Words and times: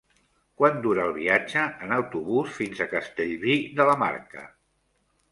Quant 0.59 0.77
dura 0.85 1.01
el 1.09 1.11
viatge 1.17 1.65
en 1.87 1.93
autobús 1.97 2.55
fins 2.61 2.81
a 2.81 2.87
Castellví 2.93 3.59
de 3.81 3.87
la 3.91 3.95
Marca? 4.05 4.47